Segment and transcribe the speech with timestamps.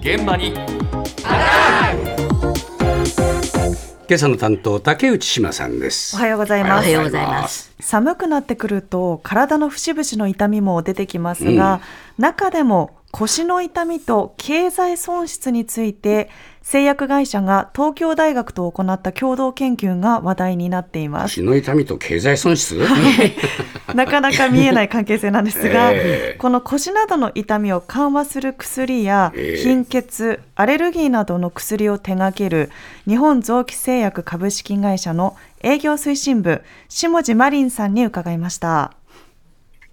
[0.00, 0.54] 現場に。
[4.08, 6.16] 今朝の担当竹内島さんです。
[6.16, 6.86] おはようございおます。
[6.86, 7.74] はようございます。
[7.78, 11.82] 寒くなってくると体の節々の痛みも出てきますが、
[12.16, 16.30] 中でも腰の痛みと経済損失について
[16.70, 21.36] 製薬会社が東京大学と行った共同研究が話題になっています。
[21.36, 22.76] 腰の痛みと経済損失？
[23.94, 26.36] なかなか見えない関係性なんですが、ええ。
[26.38, 29.62] この腰などの痛みを緩和する薬やええ。
[29.62, 32.70] 貧血、アレルギーなどの薬を手掛ける
[33.06, 38.97] 日本臓器製薬株式会社の営業推進部下地マリンさんに伺いました。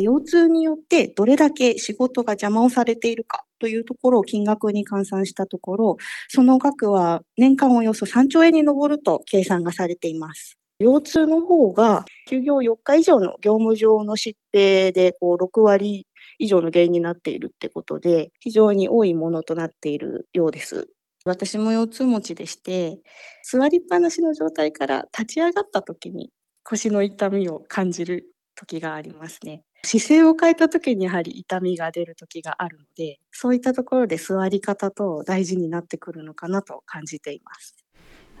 [0.00, 5.96] 腰痛によってどれだけ仕事が邪魔をされているかというところを金額に換算したところ、
[6.28, 10.56] その額は年間およそ3兆円に上ると計算がされています。
[10.80, 16.06] 腰痛の方が休業4日以上の業務上の疾病でこう6割
[16.38, 20.88] 以上の原因になっているってことで、非常に多いものとなっているようです。
[21.24, 22.98] 私も腰痛持ちでして、
[23.44, 26.30] 座りっぱなしの状態から立ち上がった時に
[26.62, 28.26] 腰の痛みを感じる
[28.58, 29.64] 時がありますね。
[29.84, 37.77] 姿勢を変えた時にやはり痛みが出る時があるので、そういったところで座り方と大事になってくるのかなと感じています。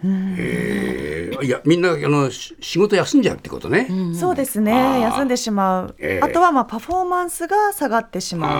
[0.04, 1.44] えー。
[1.44, 5.00] いやみんなあのし仕事休んじゃうってことね、そうですね。
[5.00, 6.24] 休んでしまう、ええ。
[6.24, 8.50] あとはまあパフォーマンスが下がってしまう。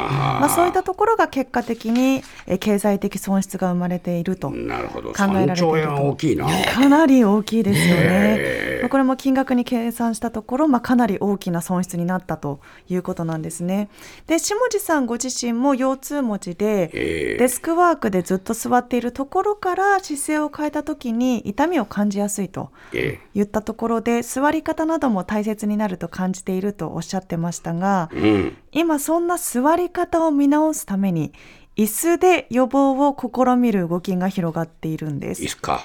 [0.41, 5.13] まあ、そういったところが結果的にえー経済的損失が生まれているとなるほど。
[5.13, 5.57] 考えられ3ていると。
[5.57, 6.47] 兆円は大きいな。
[6.47, 8.01] かなり大きいですよね。
[8.01, 8.83] ええ。
[8.83, 13.89] まあこれも金額に計算したところ、まあ、かなり大きな損失になったということなんですね。
[14.27, 17.39] で下地さんご自身も腰痛持ちで、ええ。
[17.39, 28.57] デスクワークでずっと座っているところから姿勢を変えた時に痛みを感じやすいとえ言ったところで座り方なども大切になると感じているとおっしゃってましたがえうん。
[28.73, 31.33] 今そんな座り方を見直すために
[31.77, 35.43] 椅子で予防を試みる動きが広がっているんです。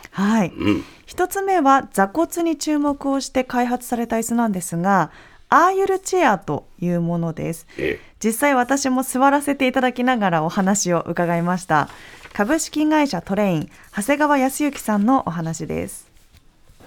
[0.09, 0.83] はい、うん。
[1.05, 5.11] 一つ目は座骨に注目をして開発された椅子なんですが
[5.49, 7.67] アーユルチェアというものです。
[7.77, 7.99] え。
[8.23, 11.89] 実際私も座らせていただきながらお話を伺いました
[12.33, 16.07] 株式会社トレイン長谷川康之さんのお話です。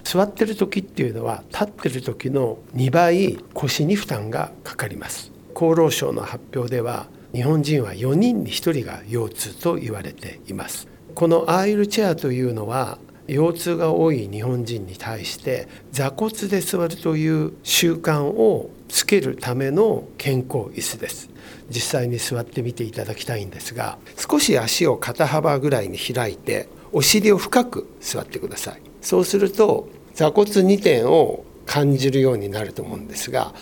[0.03, 5.31] 座ってる時っていうのは立ってる時の2倍腰に負担がかかります。
[5.55, 10.89] 厚労省の発表では日本人は4人に1人が腰痛と言われています。
[11.15, 12.97] このアーユルチェアというのは
[13.27, 21.29] 腰痛が多い日本人に対して座骨で座るという習慣をつけるための健康椅子です。
[21.69, 28.81] 実際に座ってみていただきたいんですが少し足を肩幅ぐらいに開いてお尻を深く座ってください。
[29.01, 33.53] そうすると座骨2点を感じるようになると思うんですが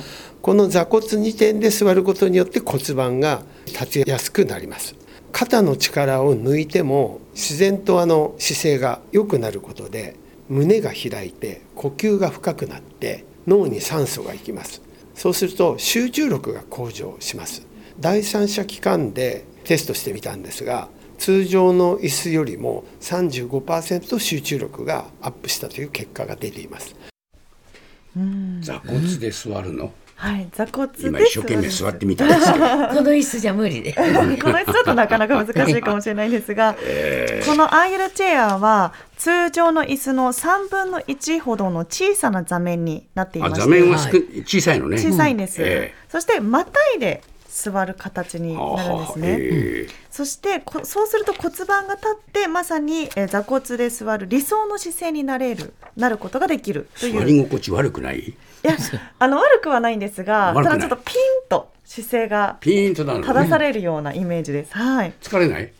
[0.41, 4.95] この座骨2点で座ることによって骨盤が立ちやすくなります。
[5.31, 10.15] 肩の力を抜いても自然とあの姿勢が良くなることで
[10.47, 14.84] 胸が開いて呼吸が深くなって脳に酸素が行きます。
[15.15, 17.65] そうすると集中力が向上します。
[17.99, 26.95] 第三者機関でテストしてみたんですが通常の椅子よりも35%集中力がアップしたという結果が出ています。
[28.61, 29.91] 座骨で座るの？
[30.17, 32.65] はい座骨で今一生懸命座ってみたんですけど。
[32.87, 33.93] この椅子じゃ無理で。
[33.93, 36.73] この椅子だとなかなか難しいかもしれないんですが、
[37.45, 44.09] このアーユルチェアは通常の椅子の3分の1ほどの小さな座面になっていましてあ座面は少
[44.45, 44.97] 小さいのね。
[44.97, 45.93] 小さいんです、え。
[46.09, 47.21] そしてまたいで
[47.55, 49.87] 座る形になるんですね、え。
[50.11, 57.19] そしてこそうすると骨盤が立ってまさにえー座骨で座る理想の姿勢になれるなることができるという。
[57.19, 58.19] 座り心地悪くない？
[58.19, 58.75] いや
[59.19, 61.15] あの悪くはないんですがただちょっとピン
[61.47, 65.13] と姿勢がピーンと正されるようなイメージです、はい。
[65.21, 65.71] 疲れない？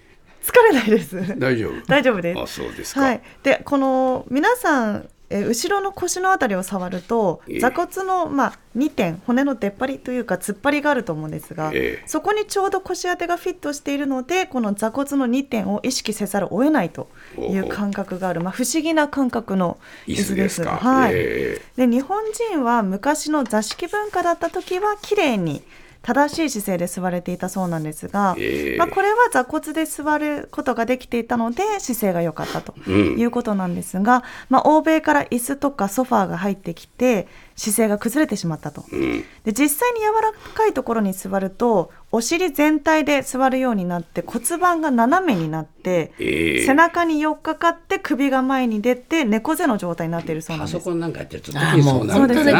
[0.41, 1.37] 疲れないです。
[1.37, 1.73] 大丈夫？
[1.91, 2.39] 大丈夫です。
[2.39, 7.59] あそうですか、はい、でこの皆さんえー後ろの腰のあたりを触るとええ。
[7.59, 12.03] 座骨の、まあ、2点骨の出っ張りというか突っ張りがあると思うんですが、ええ。
[12.07, 19.77] そこにちょうど腰当てがフィットしているのでこの座骨の2点を意識せざるを得ないという感覚がある、まあ、不思議な感覚の
[20.07, 20.49] 椅椅子で。
[20.49, 21.11] すはい。
[21.15, 21.61] え。
[21.75, 25.63] で日本人は昔の座敷文化だった時は綺麗に
[26.05, 28.77] 正しい姿勢で座れていたそうなんですが、ええ。
[28.77, 33.19] まあ、これは座骨で座ることができていたので姿勢が良かったとうん。
[33.19, 38.85] いうことなんですが、まあ、欧米から椅子とかソファーが入ってきて姿勢が崩れてしまったと。
[38.91, 39.25] うん。
[39.45, 46.65] で実際に柔らかいところに座るとお尻全体で座るようになって骨盤が斜めになって、ええ。
[46.65, 50.77] 背中に寄っかかって首が前に出て猫背の状態になっているそうなんです。
[50.77, 52.45] パソコンなんかやってるとそうなんです。
[52.45, 52.53] ね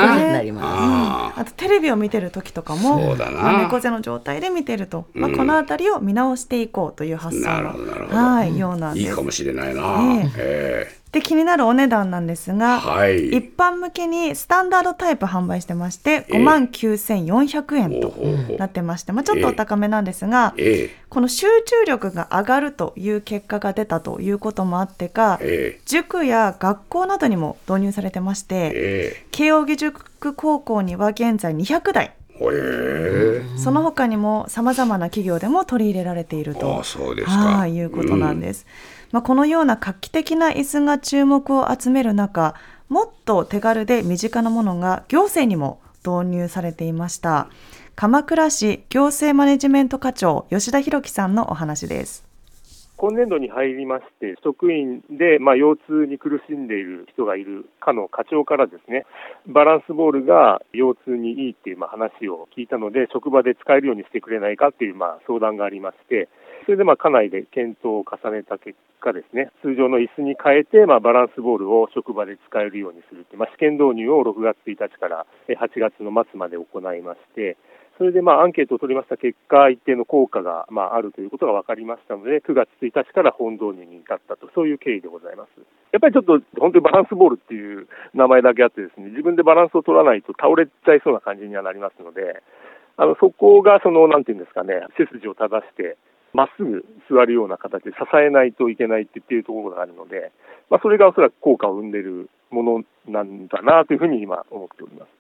[0.57, 7.73] ああとテレビを見てる時とかもまあ猫背の状態で見てると、まあ、この辺りを見直していこうという発想の
[8.09, 9.07] はい、ようなんあ、です。
[9.07, 9.21] いいか。
[9.21, 9.81] もしれないな。
[10.37, 13.29] ええで気になるお値段なんですが、はい。
[13.29, 18.09] 一般向けにスタンダードタイプ販売してまして5万9400円と
[18.57, 21.05] なってまして、まあ、ちょっとお高めなんですが、ええ。
[21.07, 25.81] この集中力が上がるという結果が出たということもあってか、ええ。
[25.85, 32.13] 塾や学校などにも導入されてまして、え慶應義塾高校には現在200台
[33.57, 36.75] その他にもさまざまな企業でも取り入れられていると。
[36.75, 37.33] ああそうですか。
[37.33, 38.65] はいいうことなんです。
[39.11, 42.55] まあ、このような画期的な椅子が注目を集める中
[42.89, 47.47] もっと手軽で身近なものが行政にも導入されていました。
[47.95, 52.24] 鎌倉市行政マネジメント課長吉田博樹さんのお話です。
[52.97, 59.05] 今年度に入りまして、職員で、まあ、腰痛に苦しんでいる人がいる課の課長からですね、
[59.47, 66.29] バランスボールが腰痛にいいっていうまあ話を聞いたので、職場で使えるようにしてくれないかっていうまあ相談がありまして、
[66.63, 77.57] それでまあ課内で検討を重ねた結果ですね、通常の椅子に変えて、まあ、バランスボールを職場で使えるようにするって、まあ、試験導入を6月1日から8月の末まで行いまして、
[77.97, 85.49] それでまあアンケートを取りました結果、一定の効果がまああるということが分かりましたので、9月1日から本導入に至ったと、そういう経緯でございます。
[85.93, 92.43] やっぱりちょっと本当にバランスボールっていう名前だけあってですね、自分でバランスを取らないと倒れちゃいそうな感じにはなりますので、
[92.97, 95.97] あのそこがその、なんていうんですかね、背筋を正して、
[96.33, 100.31] まっすぐ座るような形で支えないといけないっていうところがあるので、
[100.69, 105.14] まあ、それがおそらく効果を生んでるものなんだなというふうに今思っております。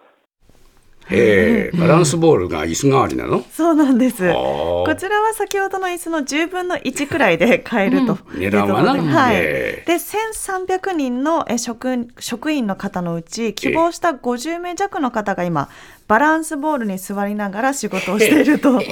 [1.11, 3.43] ええバランスボールが椅子代わりなの？
[3.51, 4.27] そうなんです。
[4.29, 8.13] あこちらは先ほどの椅子の10分の1くらいで買えると。
[8.13, 9.03] いうところで、値段はな。
[9.03, 9.35] はい。
[9.35, 9.85] ええ。
[9.85, 15.69] で、1300人のえ職職員の方のうち、希望した50名弱の方が今、
[16.07, 18.81] バランスボールに座りながら仕事をしていると。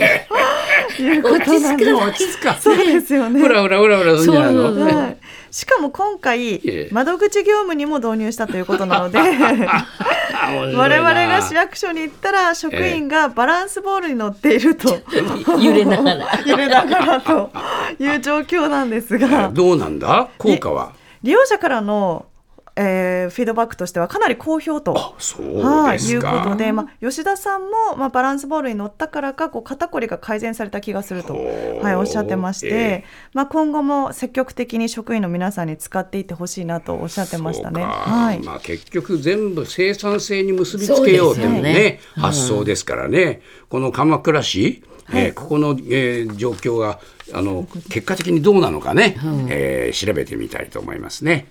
[1.00, 1.92] いうこと落ちなんです。
[1.92, 3.39] 着くの落ち着かそうですよね。
[3.39, 4.74] ふらふらふらふらするんじゃないの？
[4.74, 5.15] そうい、
[5.54, 9.20] しかも今回ええ、窓口業務にも導入したということなので、
[10.76, 14.98] 我々が市役所に行ったら、職員がバランスボールに乗っていると、
[15.62, 16.40] 揺れながら。
[16.44, 17.52] 揺れながらと
[18.00, 20.28] いう状況なんですが、どうなんだ？
[20.40, 20.94] 効果は？
[21.22, 22.26] 利用者からの、
[22.75, 24.96] えーフィードバックとしてはかなり好評と。
[24.98, 33.04] あそうはい、いうことで、まあ、吉田さんも、まあ、バランスボールに乗ったからかこう肩こりが改善された気がすると、はい、おっしゃってまして、ええ。
[33.34, 37.84] まあ、今後も積極的に職員の皆さんに使っていってほしいなとおっしゃってましたね。
[37.84, 38.40] はい。
[38.44, 42.00] まあ、結局全部生産性に結びつけようというねね。
[42.16, 44.84] 発想ですからね、この鎌倉市、
[45.14, 47.00] えーここの、えー状況が
[47.34, 49.18] あの結果的にどうなのかね、
[49.50, 51.48] えー調べてみたいと思いますね。